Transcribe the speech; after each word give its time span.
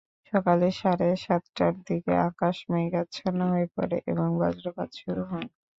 সকাল 0.33 0.59
সাড়ে 0.79 1.09
সাতটার 1.23 1.73
দিকে 1.87 2.13
আকাশ 2.29 2.57
মেঘাচ্ছন্ন 2.71 3.39
হয়ে 3.51 3.67
পড়ে 3.75 3.97
এবং 4.11 4.27
বজ্রপাত 4.41 4.89
শুরু 5.01 5.23
হয়। 5.31 5.47